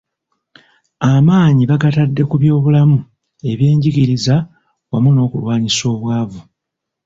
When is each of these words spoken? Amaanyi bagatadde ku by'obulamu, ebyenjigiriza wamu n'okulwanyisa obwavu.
Amaanyi 1.11 1.63
bagatadde 1.71 2.21
ku 2.29 2.35
by'obulamu, 2.41 2.97
ebyenjigiriza 3.51 4.35
wamu 4.89 5.09
n'okulwanyisa 5.13 5.83
obwavu. 5.95 6.41